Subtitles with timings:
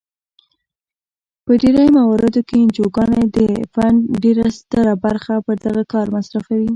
[1.45, 3.37] په ډیری مواردو کې انجوګانې د
[3.73, 6.69] فنډ ډیره ستره برخه پر دغه کار مصرفوي.